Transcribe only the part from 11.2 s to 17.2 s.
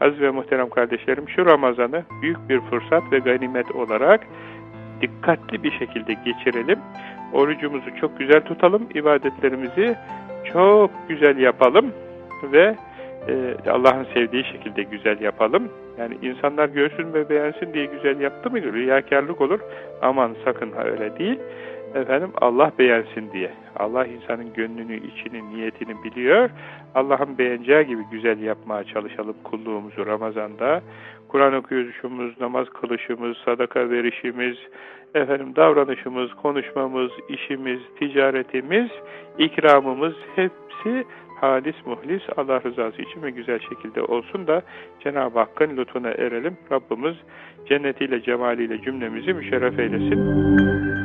yapalım ve e, Allah'ın sevdiği şekilde güzel yapalım. Yani insanlar görsün